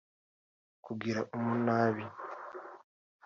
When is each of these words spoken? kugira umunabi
kugira 0.85 1.19
umunabi 1.37 2.03